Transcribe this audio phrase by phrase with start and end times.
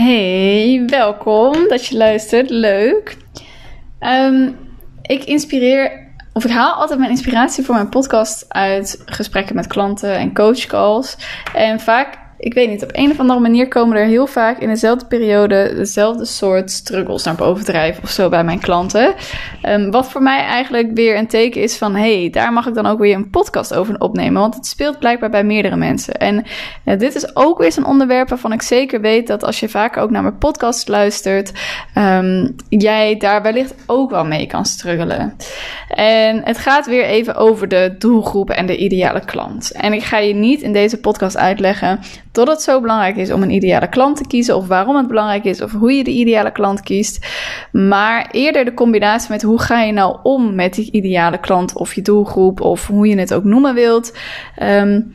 [0.00, 2.50] Hey, welkom dat je luistert.
[2.50, 3.16] Leuk.
[3.98, 4.50] Ehm,
[5.02, 10.14] ik inspireer, of ik haal altijd mijn inspiratie voor mijn podcast uit gesprekken met klanten
[10.14, 11.16] en coachcalls.
[11.54, 14.68] En vaak ik weet niet, op een of andere manier komen er heel vaak in
[14.68, 19.14] dezelfde periode dezelfde soort struggles naar boven drijven of zo bij mijn klanten.
[19.62, 22.86] Um, wat voor mij eigenlijk weer een teken is van, hey, daar mag ik dan
[22.86, 26.14] ook weer een podcast over opnemen, want het speelt blijkbaar bij meerdere mensen.
[26.14, 26.44] En
[26.84, 30.10] dit is ook weer zo'n onderwerp waarvan ik zeker weet dat als je vaker ook
[30.10, 31.52] naar mijn podcast luistert,
[31.94, 35.36] um, jij daar wellicht ook wel mee kan struggelen.
[35.88, 39.72] En het gaat weer even over de doelgroep en de ideale klant.
[39.72, 42.00] En ik ga je niet in deze podcast uitleggen
[42.44, 45.44] dat het zo belangrijk is om een ideale klant te kiezen, of waarom het belangrijk
[45.44, 47.26] is, of hoe je de ideale klant kiest.
[47.72, 51.94] Maar eerder de combinatie met hoe ga je nou om met die ideale klant of
[51.94, 54.18] je doelgroep, of hoe je het ook noemen wilt.
[54.62, 55.14] Um,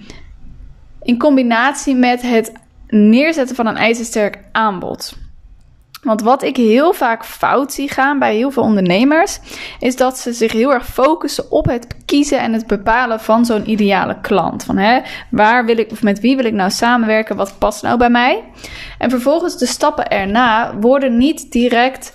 [1.02, 2.52] in combinatie met het
[2.88, 5.23] neerzetten van een ijzersterk aanbod.
[6.04, 9.40] Want wat ik heel vaak fout zie gaan bij heel veel ondernemers,
[9.80, 13.70] is dat ze zich heel erg focussen op het kiezen en het bepalen van zo'n
[13.70, 14.64] ideale klant.
[14.64, 17.36] Van hè, waar wil ik of met wie wil ik nou samenwerken?
[17.36, 18.44] Wat past nou bij mij?
[18.98, 22.14] En vervolgens de stappen erna worden niet direct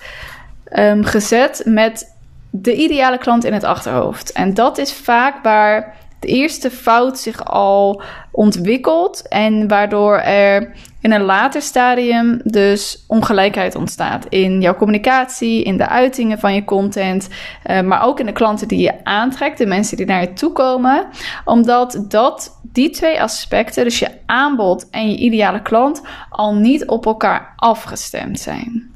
[0.72, 2.16] um, gezet met
[2.50, 4.32] de ideale klant in het achterhoofd.
[4.32, 11.12] En dat is vaak waar de eerste fout zich al ontwikkelt en waardoor er in
[11.12, 17.28] een later stadium dus ongelijkheid ontstaat in jouw communicatie, in de uitingen van je content,
[17.66, 20.52] uh, maar ook in de klanten die je aantrekt, de mensen die naar je toe
[20.52, 21.06] komen,
[21.44, 27.06] omdat dat die twee aspecten, dus je aanbod en je ideale klant, al niet op
[27.06, 28.90] elkaar afgestemd zijn.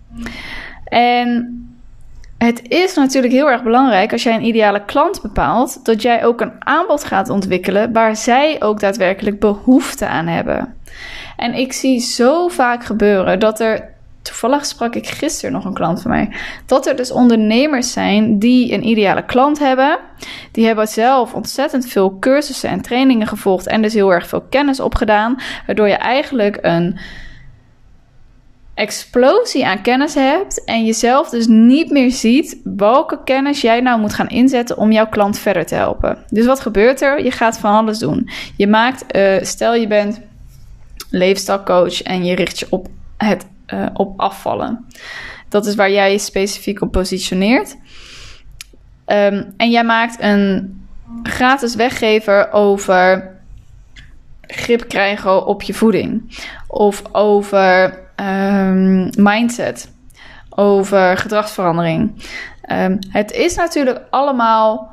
[0.84, 1.71] En
[2.46, 6.40] het is natuurlijk heel erg belangrijk als jij een ideale klant bepaalt, dat jij ook
[6.40, 10.74] een aanbod gaat ontwikkelen waar zij ook daadwerkelijk behoefte aan hebben.
[11.36, 13.90] En ik zie zo vaak gebeuren dat er.
[14.22, 16.32] Toevallig sprak ik gisteren nog een klant van mij.
[16.66, 19.98] Dat er dus ondernemers zijn die een ideale klant hebben.
[20.52, 23.66] Die hebben zelf ontzettend veel cursussen en trainingen gevolgd.
[23.66, 25.36] En dus heel erg veel kennis opgedaan.
[25.66, 26.98] Waardoor je eigenlijk een
[28.74, 34.14] explosie aan kennis hebt en jezelf dus niet meer ziet welke kennis jij nou moet
[34.14, 36.18] gaan inzetten om jouw klant verder te helpen.
[36.28, 37.24] Dus wat gebeurt er?
[37.24, 38.30] Je gaat van alles doen.
[38.56, 40.20] Je maakt, uh, stel je bent
[41.10, 44.86] leefstijlcoach en je richt je op het uh, op afvallen.
[45.48, 47.76] Dat is waar jij je specifiek op positioneert.
[49.06, 50.80] Um, en jij maakt een
[51.22, 53.30] gratis weggever over
[54.40, 56.38] grip krijgen op je voeding.
[56.66, 59.92] Of over um, mindset,
[60.50, 62.24] over gedragsverandering.
[62.72, 64.92] Um, het is natuurlijk allemaal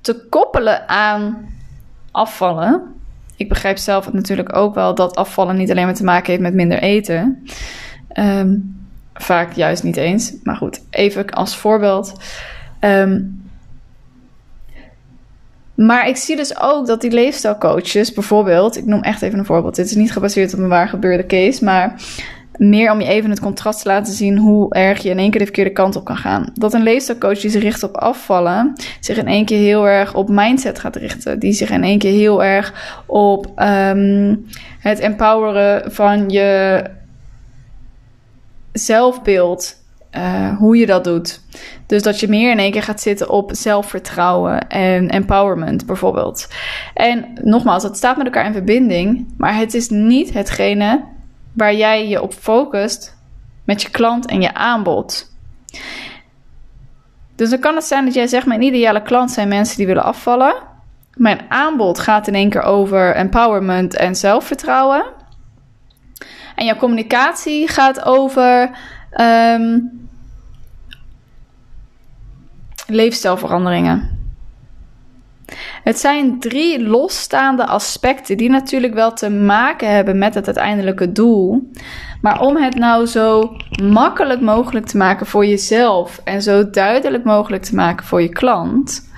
[0.00, 1.48] te koppelen aan
[2.10, 2.94] afvallen.
[3.36, 6.54] Ik begrijp zelf natuurlijk ook wel dat afvallen niet alleen maar te maken heeft met
[6.54, 7.44] minder eten.
[8.18, 8.78] Um,
[9.14, 10.34] vaak juist niet eens.
[10.42, 12.12] Maar goed, even als voorbeeld.
[15.86, 19.76] Maar ik zie dus ook dat die leefstijlcoaches, bijvoorbeeld, ik noem echt even een voorbeeld.
[19.76, 21.94] Dit is niet gebaseerd op een waar gebeurde case, maar
[22.56, 25.38] meer om je even het contrast te laten zien hoe erg je in één keer
[25.38, 26.50] de verkeerde kant op kan gaan.
[26.54, 30.28] Dat een leefstijlcoach die zich richt op afvallen, zich in één keer heel erg op
[30.28, 31.38] mindset gaat richten.
[31.38, 34.46] Die zich in één keer heel erg op um,
[34.78, 36.82] het empoweren van je
[38.72, 39.79] zelfbeeld
[40.16, 41.40] uh, hoe je dat doet.
[41.86, 46.48] Dus dat je meer in één keer gaat zitten op zelfvertrouwen en empowerment bijvoorbeeld.
[46.94, 51.04] En nogmaals, dat staat met elkaar in verbinding, maar het is niet hetgene
[51.52, 53.16] waar jij je op focust
[53.64, 55.32] met je klant en je aanbod.
[57.36, 60.04] Dus dan kan het zijn dat jij zegt: Mijn ideale klant zijn mensen die willen
[60.04, 60.54] afvallen.
[61.14, 65.04] Mijn aanbod gaat in één keer over empowerment en zelfvertrouwen.
[66.54, 68.70] En jouw communicatie gaat over
[69.16, 69.90] um,
[72.86, 74.18] leefstijlveranderingen.
[75.82, 81.70] Het zijn drie losstaande aspecten die natuurlijk wel te maken hebben met het uiteindelijke doel.
[82.20, 87.62] Maar om het nou zo makkelijk mogelijk te maken voor jezelf en zo duidelijk mogelijk
[87.62, 89.08] te maken voor je klant,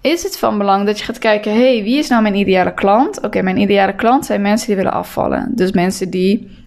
[0.00, 3.20] is het van belang dat je gaat kijken: hey, wie is nou mijn ideale klant?
[3.20, 5.50] Oké, mijn ideale klant zijn mensen die willen afvallen.
[5.54, 6.63] Dus mensen die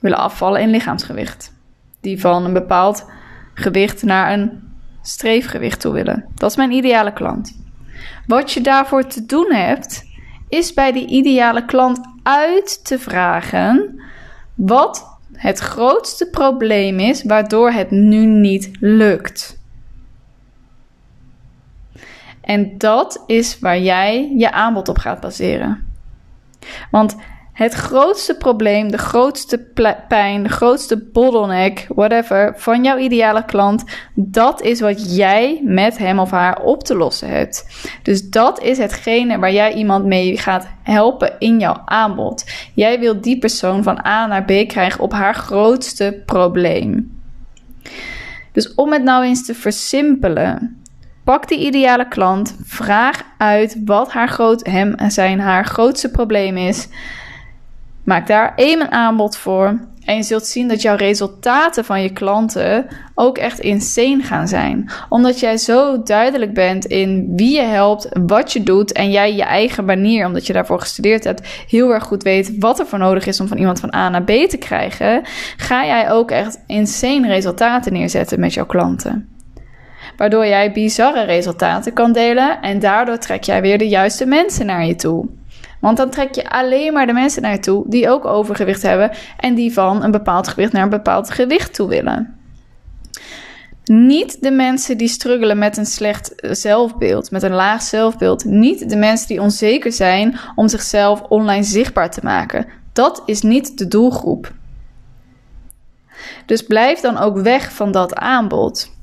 [0.00, 1.52] willen afvallen in lichaamsgewicht.
[2.00, 3.06] Die van een bepaald
[3.54, 4.62] gewicht naar een
[5.02, 6.24] streefgewicht toe willen.
[6.34, 7.64] Dat is mijn ideale klant.
[8.26, 10.04] Wat je daarvoor te doen hebt,
[10.48, 14.00] is bij die ideale klant uit te vragen
[14.54, 19.58] wat het grootste probleem is waardoor het nu niet lukt.
[22.40, 25.86] En dat is waar jij je aanbod op gaat baseren.
[26.90, 27.16] Want
[27.56, 29.58] Het grootste probleem, de grootste
[30.08, 36.18] pijn, de grootste bottleneck, whatever, van jouw ideale klant, dat is wat jij met hem
[36.18, 37.66] of haar op te lossen hebt.
[38.02, 42.44] Dus dat is hetgene waar jij iemand mee gaat helpen in jouw aanbod.
[42.74, 47.20] Jij wilt die persoon van A naar B krijgen op haar grootste probleem.
[48.52, 50.82] Dus om het nou eens te versimpelen.
[51.24, 56.56] Pak die ideale klant, vraag uit wat haar groot, hem en zijn haar grootste probleem
[56.56, 56.88] is.
[58.06, 59.80] Maak daar één een aanbod voor.
[60.04, 64.90] En je zult zien dat jouw resultaten van je klanten ook echt insane gaan zijn.
[65.08, 68.92] Omdat jij zo duidelijk bent in wie je helpt, wat je doet.
[68.92, 72.78] En jij je eigen manier, omdat je daarvoor gestudeerd hebt, heel erg goed weet wat
[72.78, 75.22] er voor nodig is om van iemand van A naar B te krijgen.
[75.56, 79.28] Ga jij ook echt insane resultaten neerzetten met jouw klanten.
[80.16, 84.86] Waardoor jij bizarre resultaten kan delen en daardoor trek jij weer de juiste mensen naar
[84.86, 85.28] je toe.
[85.80, 89.10] Want dan trek je alleen maar de mensen naar je toe die ook overgewicht hebben
[89.36, 92.36] en die van een bepaald gewicht naar een bepaald gewicht toe willen.
[93.84, 98.44] Niet de mensen die struggelen met een slecht zelfbeeld, met een laag zelfbeeld.
[98.44, 102.66] Niet de mensen die onzeker zijn om zichzelf online zichtbaar te maken.
[102.92, 104.52] Dat is niet de doelgroep.
[106.46, 108.95] Dus blijf dan ook weg van dat aanbod.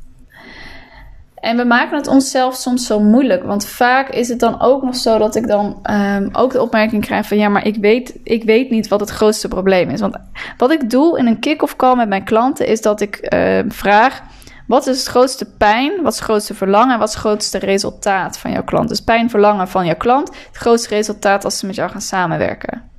[1.43, 3.43] En we maken het onszelf soms zo moeilijk.
[3.43, 7.05] Want vaak is het dan ook nog zo dat ik dan um, ook de opmerking
[7.05, 10.01] krijg van ja, maar ik weet, ik weet niet wat het grootste probleem is.
[10.01, 10.15] Want
[10.57, 14.21] wat ik doe in een kick-off call met mijn klanten is dat ik uh, vraag.
[14.67, 15.91] Wat is het grootste pijn?
[16.01, 16.93] Wat is het grootste verlangen?
[16.93, 18.89] En wat is het grootste resultaat van jouw klant?
[18.89, 20.27] Dus pijn, verlangen van jouw klant.
[20.47, 22.91] Het grootste resultaat als ze met jou gaan samenwerken.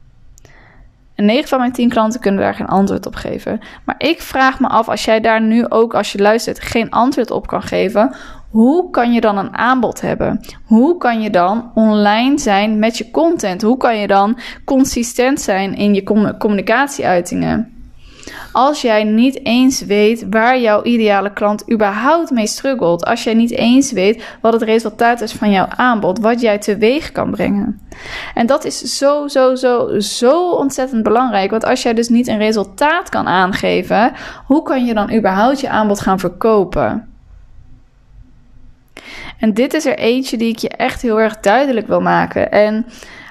[1.15, 3.61] En 9 van mijn 10 klanten kunnen daar geen antwoord op geven.
[3.85, 7.31] Maar ik vraag me af, als jij daar nu ook, als je luistert, geen antwoord
[7.31, 8.15] op kan geven,
[8.55, 10.41] hoe kan je dan een aanbod hebben?
[10.65, 13.63] Hoe kan je dan online zijn met je content?
[13.63, 16.03] Hoe kan je dan consistent zijn in je
[16.39, 17.73] communicatieuitingen?
[18.53, 23.51] Als jij niet eens weet waar jouw ideale klant überhaupt mee struggelt, als jij niet
[23.51, 27.81] eens weet wat het resultaat is van jouw aanbod, wat jij teweeg kan brengen.
[28.35, 31.51] En dat is zo, zo, zo, zo ontzettend belangrijk.
[31.51, 34.13] Want als jij dus niet een resultaat kan aangeven,
[34.47, 37.14] hoe kan je dan überhaupt je aanbod gaan verkopen?
[39.45, 42.53] En dit is er eentje die ik je echt heel erg duidelijk wil maken.
[42.53, 42.87] En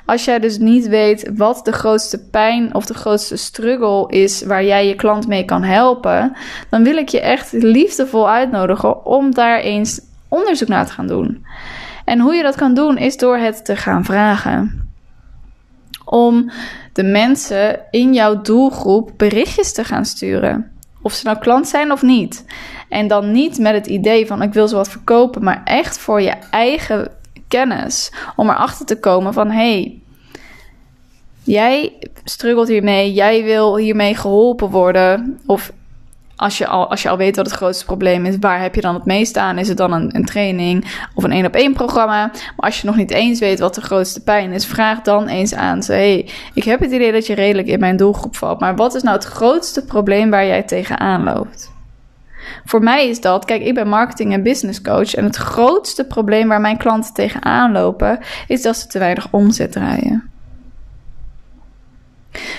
[0.05, 4.63] als jij dus niet weet wat de grootste pijn of de grootste struggle is waar
[4.63, 6.35] jij je klant mee kan helpen,
[6.69, 11.45] dan wil ik je echt liefdevol uitnodigen om daar eens onderzoek naar te gaan doen.
[12.05, 14.89] En hoe je dat kan doen is door het te gaan vragen.
[16.05, 16.51] Om
[16.93, 20.72] de mensen in jouw doelgroep berichtjes te gaan sturen.
[21.03, 22.45] Of ze nou klant zijn of niet.
[22.89, 26.21] En dan niet met het idee van ik wil ze wat verkopen, maar echt voor
[26.21, 27.11] je eigen
[27.47, 28.11] kennis.
[28.35, 30.01] Om erachter te komen van hey,
[31.43, 35.39] jij struggelt hiermee, jij wil hiermee geholpen worden.
[35.45, 35.71] Of
[36.35, 38.81] als je, al, als je al weet wat het grootste probleem is, waar heb je
[38.81, 39.57] dan het meest aan?
[39.57, 42.25] Is het dan een, een training of een één op één programma?
[42.25, 45.53] Maar als je nog niet eens weet wat de grootste pijn is, vraag dan eens
[45.53, 48.75] aan ze: hey, ik heb het idee dat je redelijk in mijn doelgroep valt, maar
[48.75, 51.71] wat is nou het grootste probleem waar jij tegenaan loopt?
[52.65, 56.47] Voor mij is dat, kijk, ik ben marketing en business coach en het grootste probleem
[56.47, 60.32] waar mijn klanten tegenaan lopen is dat ze te weinig omzet draaien.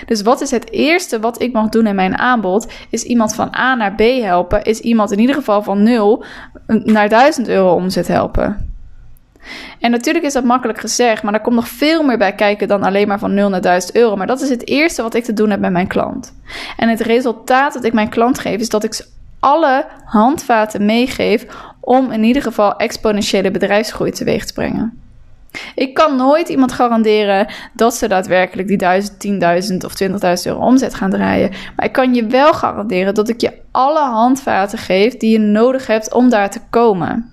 [0.06, 2.72] Dus wat is het eerste wat ik mag doen in mijn aanbod?
[2.90, 4.62] Is iemand van A naar B helpen?
[4.62, 6.24] Is iemand in ieder geval van 0
[6.66, 8.72] naar 1000 euro omzet helpen?
[9.81, 12.82] En natuurlijk is dat makkelijk gezegd, maar er komt nog veel meer bij kijken dan
[12.82, 14.16] alleen maar van 0 naar 1000 euro.
[14.16, 16.34] Maar dat is het eerste wat ik te doen heb met mijn klant.
[16.76, 19.06] En het resultaat dat ik mijn klant geef, is dat ik
[19.40, 21.46] alle handvaten meegeef
[21.81, 25.04] om in ieder geval exponentiële bedrijfsgroei teweeg te brengen.
[25.75, 29.27] Ik kan nooit iemand garanderen dat ze daadwerkelijk die 1000,
[29.70, 30.13] 10.000 of 20.000
[30.44, 31.51] euro omzet gaan draaien.
[31.77, 35.87] Maar ik kan je wel garanderen dat ik je alle handvaten geef die je nodig
[35.87, 37.32] hebt om daar te komen.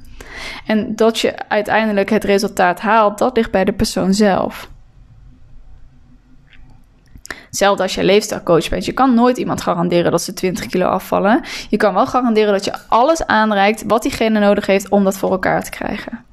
[0.66, 4.70] En dat je uiteindelijk het resultaat haalt, dat ligt bij de persoon zelf.
[7.46, 8.86] Hetzelfde als je leefstijlcoach bent.
[8.86, 11.42] Je kan nooit iemand garanderen dat ze 20 kilo afvallen.
[11.70, 15.32] Je kan wel garanderen dat je alles aanreikt wat diegene nodig heeft om dat voor
[15.32, 16.31] elkaar te krijgen.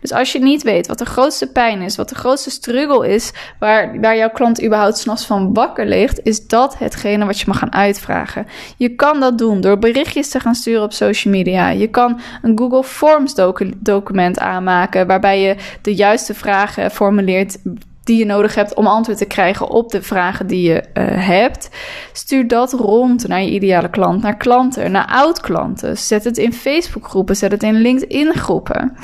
[0.00, 3.32] Dus als je niet weet wat de grootste pijn is, wat de grootste struggle is,
[3.58, 7.58] waar, waar jouw klant überhaupt s'nachts van wakker ligt, is dat hetgene wat je mag
[7.58, 8.46] gaan uitvragen.
[8.76, 11.68] Je kan dat doen door berichtjes te gaan sturen op social media.
[11.68, 13.34] Je kan een Google Forms
[13.76, 17.58] document aanmaken waarbij je de juiste vragen formuleert
[18.04, 21.70] die je nodig hebt om antwoord te krijgen op de vragen die je uh, hebt.
[22.12, 25.98] Stuur dat rond naar je ideale klant, naar klanten, naar oud-klanten.
[25.98, 28.96] Zet het in Facebook-groepen, zet het in LinkedIn-groepen.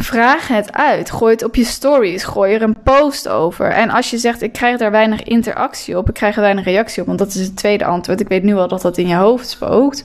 [0.00, 1.10] Vraag het uit.
[1.10, 2.24] Gooi het op je stories.
[2.24, 3.70] Gooi er een post over.
[3.70, 7.00] En als je zegt, ik krijg daar weinig interactie op, ik krijg er weinig reactie
[7.00, 8.20] op, want dat is het tweede antwoord.
[8.20, 10.04] Ik weet nu al dat dat in je hoofd spookt.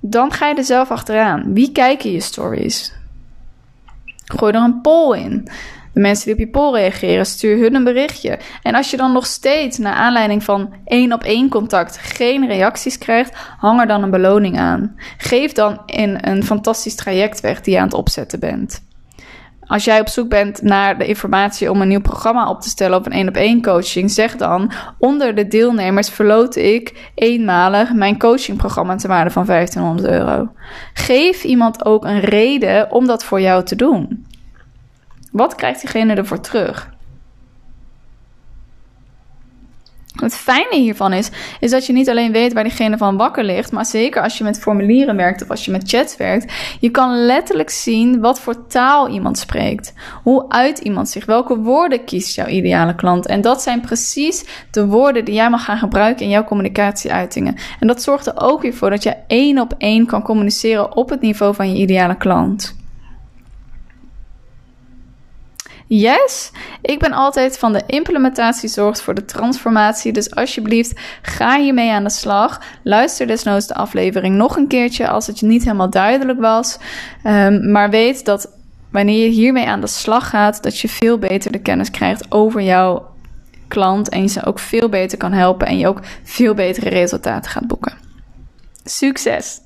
[0.00, 1.54] Dan ga je er zelf achteraan.
[1.54, 2.92] Wie kijken je stories?
[4.24, 5.48] Gooi er een poll in.
[5.96, 8.38] De mensen die op je poll reageren, stuur hun een berichtje.
[8.62, 12.98] En als je dan nog steeds, naar aanleiding van één op één contact, geen reacties
[12.98, 14.94] krijgt, hang er dan een beloning aan.
[15.16, 18.82] Geef dan in een fantastisch traject weg die je aan het opzetten bent.
[19.60, 22.98] Als jij op zoek bent naar de informatie om een nieuw programma op te stellen
[22.98, 28.18] of een één op één coaching, zeg dan: onder de deelnemers verloot ik eenmalig mijn
[28.18, 30.48] coachingprogramma te waarde van 1500 euro.
[30.94, 34.24] Geef iemand ook een reden om dat voor jou te doen.
[35.36, 36.94] Wat krijgt diegene ervoor terug?
[40.12, 43.72] Het fijne hiervan is, is dat je niet alleen weet waar diegene van wakker ligt,
[43.72, 47.26] maar zeker als je met formulieren werkt of als je met chats werkt, je kan
[47.26, 49.92] letterlijk zien wat voor taal iemand spreekt.
[50.22, 53.26] Hoe uit iemand zich, welke woorden kiest jouw ideale klant.
[53.26, 57.56] En dat zijn precies de woorden die jij mag gaan gebruiken in jouw communicatieuitingen.
[57.80, 61.10] En dat zorgt er ook weer voor dat je één op één kan communiceren op
[61.10, 62.84] het niveau van je ideale klant.
[65.88, 66.50] Yes,
[66.82, 70.12] ik ben altijd van de implementatie zorgt voor de transformatie.
[70.12, 72.60] Dus alsjeblieft, ga hiermee aan de slag.
[72.82, 76.78] Luister desnoods de aflevering nog een keertje als het je niet helemaal duidelijk was.
[77.24, 78.50] Um, maar weet dat
[78.90, 82.62] wanneer je hiermee aan de slag gaat, dat je veel beter de kennis krijgt over
[82.62, 83.14] jouw
[83.68, 87.50] klant en je ze ook veel beter kan helpen en je ook veel betere resultaten
[87.50, 87.92] gaat boeken.
[88.84, 89.60] Succes!